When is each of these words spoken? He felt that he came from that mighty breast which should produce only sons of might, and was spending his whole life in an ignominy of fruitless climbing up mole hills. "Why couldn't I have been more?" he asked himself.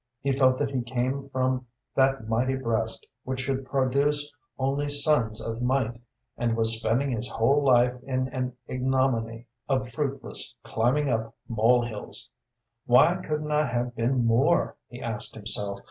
He 0.19 0.31
felt 0.31 0.57
that 0.57 0.71
he 0.71 0.81
came 0.81 1.23
from 1.25 1.67
that 1.93 2.27
mighty 2.27 2.55
breast 2.55 3.05
which 3.23 3.41
should 3.41 3.67
produce 3.67 4.33
only 4.57 4.89
sons 4.89 5.39
of 5.39 5.61
might, 5.61 6.01
and 6.35 6.57
was 6.57 6.79
spending 6.79 7.11
his 7.11 7.29
whole 7.29 7.63
life 7.63 7.93
in 8.01 8.27
an 8.29 8.53
ignominy 8.65 9.45
of 9.69 9.89
fruitless 9.89 10.55
climbing 10.63 11.07
up 11.07 11.35
mole 11.47 11.85
hills. 11.85 12.31
"Why 12.87 13.17
couldn't 13.17 13.51
I 13.51 13.67
have 13.67 13.95
been 13.95 14.25
more?" 14.25 14.75
he 14.87 14.99
asked 14.99 15.35
himself. 15.35 15.79